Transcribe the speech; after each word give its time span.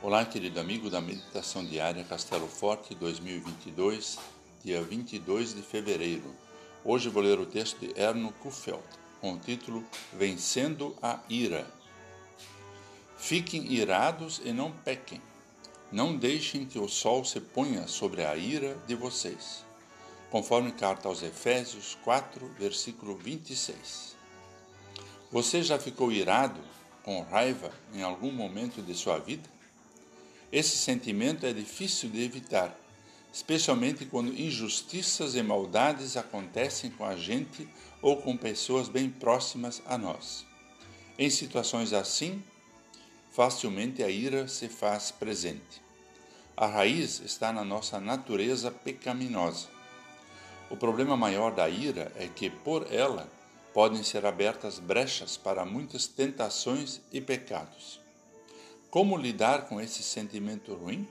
Olá, 0.00 0.24
querido 0.24 0.60
amigo 0.60 0.88
da 0.88 1.00
Meditação 1.00 1.64
Diária 1.64 2.04
Castelo 2.04 2.46
Forte 2.46 2.94
2022, 2.94 4.16
dia 4.62 4.80
22 4.80 5.56
de 5.56 5.62
fevereiro. 5.62 6.36
Hoje 6.84 7.08
vou 7.08 7.20
ler 7.20 7.40
o 7.40 7.44
texto 7.44 7.80
de 7.80 8.00
Erno 8.00 8.32
Kuffelt, 8.34 8.80
com 9.20 9.32
o 9.32 9.38
título 9.40 9.84
Vencendo 10.12 10.94
a 11.02 11.18
Ira. 11.28 11.66
Fiquem 13.16 13.72
irados 13.72 14.40
e 14.44 14.52
não 14.52 14.70
pequem. 14.70 15.20
Não 15.90 16.16
deixem 16.16 16.64
que 16.64 16.78
o 16.78 16.86
sol 16.86 17.24
se 17.24 17.40
ponha 17.40 17.88
sobre 17.88 18.24
a 18.24 18.36
ira 18.36 18.80
de 18.86 18.94
vocês. 18.94 19.64
Conforme 20.30 20.70
carta 20.70 21.08
aos 21.08 21.24
Efésios 21.24 21.98
4, 22.04 22.48
versículo 22.56 23.16
26. 23.16 24.16
Você 25.32 25.60
já 25.60 25.76
ficou 25.76 26.12
irado, 26.12 26.60
com 27.02 27.20
raiva, 27.22 27.72
em 27.92 28.02
algum 28.02 28.30
momento 28.30 28.80
de 28.80 28.94
sua 28.94 29.18
vida? 29.18 29.57
Esse 30.50 30.78
sentimento 30.78 31.44
é 31.44 31.52
difícil 31.52 32.08
de 32.08 32.24
evitar, 32.24 32.74
especialmente 33.30 34.06
quando 34.06 34.32
injustiças 34.32 35.34
e 35.34 35.42
maldades 35.42 36.16
acontecem 36.16 36.90
com 36.90 37.04
a 37.04 37.16
gente 37.16 37.68
ou 38.00 38.16
com 38.16 38.34
pessoas 38.34 38.88
bem 38.88 39.10
próximas 39.10 39.82
a 39.84 39.98
nós. 39.98 40.46
Em 41.18 41.28
situações 41.28 41.92
assim, 41.92 42.42
facilmente 43.30 44.02
a 44.02 44.08
ira 44.08 44.48
se 44.48 44.68
faz 44.68 45.10
presente. 45.10 45.82
A 46.56 46.66
raiz 46.66 47.20
está 47.20 47.52
na 47.52 47.62
nossa 47.62 48.00
natureza 48.00 48.70
pecaminosa. 48.70 49.68
O 50.70 50.76
problema 50.76 51.16
maior 51.16 51.54
da 51.54 51.68
ira 51.68 52.10
é 52.16 52.26
que, 52.26 52.48
por 52.48 52.92
ela, 52.92 53.30
podem 53.74 54.02
ser 54.02 54.24
abertas 54.24 54.78
brechas 54.78 55.36
para 55.36 55.64
muitas 55.64 56.06
tentações 56.06 57.00
e 57.12 57.20
pecados. 57.20 58.00
Como 58.90 59.18
lidar 59.18 59.68
com 59.68 59.78
esse 59.78 60.02
sentimento 60.02 60.72
ruim? 60.72 61.06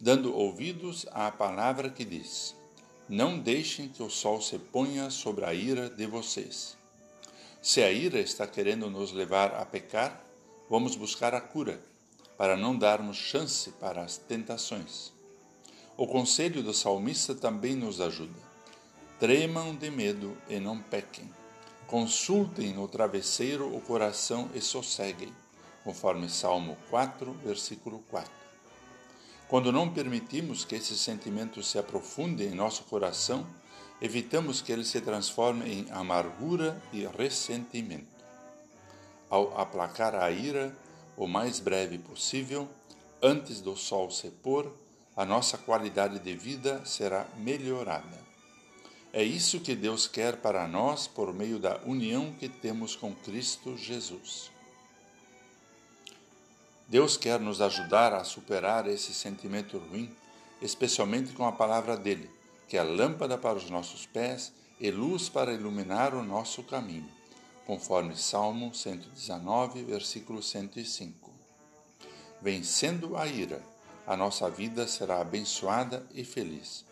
Dando 0.00 0.32
ouvidos 0.32 1.04
à 1.10 1.28
palavra 1.28 1.90
que 1.90 2.04
diz: 2.04 2.54
Não 3.08 3.36
deixem 3.36 3.88
que 3.88 4.00
o 4.00 4.08
sol 4.08 4.40
se 4.40 4.56
ponha 4.60 5.10
sobre 5.10 5.44
a 5.44 5.52
ira 5.52 5.90
de 5.90 6.06
vocês. 6.06 6.76
Se 7.60 7.82
a 7.82 7.90
ira 7.90 8.20
está 8.20 8.46
querendo 8.46 8.88
nos 8.88 9.10
levar 9.10 9.56
a 9.56 9.66
pecar, 9.66 10.24
vamos 10.70 10.94
buscar 10.94 11.34
a 11.34 11.40
cura, 11.40 11.82
para 12.38 12.56
não 12.56 12.78
darmos 12.78 13.16
chance 13.16 13.72
para 13.72 14.02
as 14.02 14.16
tentações. 14.16 15.12
O 15.96 16.06
conselho 16.06 16.62
do 16.62 16.72
salmista 16.72 17.34
também 17.34 17.74
nos 17.74 18.00
ajuda. 18.00 18.38
Tremam 19.18 19.74
de 19.74 19.90
medo 19.90 20.38
e 20.48 20.60
não 20.60 20.78
pequem. 20.80 21.28
Consultem 21.88 22.72
no 22.72 22.86
travesseiro 22.86 23.74
o 23.74 23.80
coração 23.80 24.48
e 24.54 24.60
sosseguem 24.60 25.32
conforme 25.84 26.28
Salmo 26.28 26.76
4, 26.90 27.32
versículo 27.44 27.98
4. 28.10 28.32
Quando 29.46 29.70
não 29.70 29.92
permitimos 29.92 30.64
que 30.64 30.74
esse 30.74 30.96
sentimento 30.96 31.62
se 31.62 31.78
aprofunde 31.78 32.44
em 32.44 32.54
nosso 32.54 32.84
coração, 32.84 33.46
evitamos 34.00 34.62
que 34.62 34.72
ele 34.72 34.84
se 34.84 35.00
transforme 35.00 35.70
em 35.70 35.90
amargura 35.90 36.82
e 36.92 37.06
ressentimento. 37.06 38.24
Ao 39.28 39.60
aplacar 39.60 40.14
a 40.14 40.30
ira 40.30 40.76
o 41.16 41.26
mais 41.26 41.60
breve 41.60 41.98
possível, 41.98 42.68
antes 43.22 43.60
do 43.60 43.76
sol 43.76 44.10
se 44.10 44.30
pôr, 44.30 44.74
a 45.16 45.24
nossa 45.24 45.56
qualidade 45.56 46.18
de 46.18 46.34
vida 46.34 46.84
será 46.84 47.26
melhorada. 47.36 48.24
É 49.12 49.22
isso 49.22 49.60
que 49.60 49.76
Deus 49.76 50.08
quer 50.08 50.38
para 50.38 50.66
nós 50.66 51.06
por 51.06 51.32
meio 51.32 51.60
da 51.60 51.78
união 51.86 52.32
que 52.32 52.48
temos 52.48 52.96
com 52.96 53.14
Cristo 53.14 53.76
Jesus. 53.76 54.53
Deus 56.94 57.16
quer 57.16 57.40
nos 57.40 57.60
ajudar 57.60 58.12
a 58.12 58.22
superar 58.22 58.86
esse 58.86 59.12
sentimento 59.12 59.78
ruim, 59.78 60.14
especialmente 60.62 61.32
com 61.32 61.44
a 61.44 61.50
palavra 61.50 61.96
dele, 61.96 62.30
que 62.68 62.76
é 62.76 62.84
lâmpada 62.84 63.36
para 63.36 63.58
os 63.58 63.68
nossos 63.68 64.06
pés 64.06 64.52
e 64.78 64.92
luz 64.92 65.28
para 65.28 65.52
iluminar 65.52 66.14
o 66.14 66.22
nosso 66.22 66.62
caminho, 66.62 67.10
conforme 67.66 68.16
Salmo 68.16 68.72
119, 68.72 69.82
versículo 69.82 70.40
105. 70.40 71.32
Vencendo 72.40 73.16
a 73.16 73.26
ira, 73.26 73.60
a 74.06 74.16
nossa 74.16 74.48
vida 74.48 74.86
será 74.86 75.20
abençoada 75.20 76.06
e 76.14 76.22
feliz. 76.22 76.84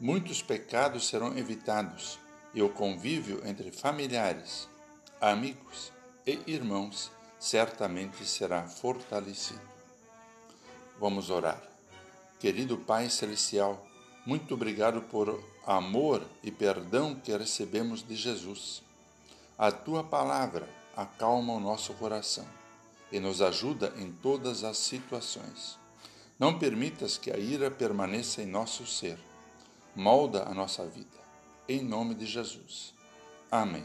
Muitos 0.00 0.42
pecados 0.42 1.06
serão 1.06 1.38
evitados 1.38 2.18
e 2.52 2.60
o 2.60 2.70
convívio 2.70 3.40
entre 3.46 3.70
familiares, 3.70 4.68
amigos 5.20 5.92
e 6.26 6.40
irmãos 6.44 7.12
certamente 7.44 8.24
será 8.24 8.62
fortalecido. 8.62 9.60
Vamos 10.98 11.28
orar. 11.28 11.62
Querido 12.40 12.78
Pai 12.78 13.10
Celestial, 13.10 13.86
muito 14.24 14.54
obrigado 14.54 15.02
por 15.02 15.44
amor 15.66 16.22
e 16.42 16.50
perdão 16.50 17.14
que 17.14 17.36
recebemos 17.36 18.02
de 18.02 18.16
Jesus. 18.16 18.82
A 19.58 19.70
tua 19.70 20.02
palavra 20.02 20.66
acalma 20.96 21.52
o 21.52 21.60
nosso 21.60 21.92
coração 21.94 22.46
e 23.12 23.20
nos 23.20 23.42
ajuda 23.42 23.92
em 23.98 24.10
todas 24.10 24.64
as 24.64 24.78
situações. 24.78 25.78
Não 26.38 26.58
permitas 26.58 27.18
que 27.18 27.30
a 27.30 27.36
ira 27.36 27.70
permaneça 27.70 28.40
em 28.40 28.46
nosso 28.46 28.86
ser. 28.86 29.18
Molda 29.94 30.44
a 30.44 30.54
nossa 30.54 30.86
vida. 30.86 31.18
Em 31.68 31.82
nome 31.82 32.14
de 32.14 32.24
Jesus. 32.24 32.94
Amém. 33.50 33.84